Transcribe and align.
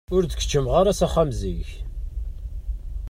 Ur 0.15 0.21
d-keččmeɣ 0.25 0.73
ara 0.81 0.97
s 0.99 1.01
axxam 1.05 1.29
zik. 1.39 1.69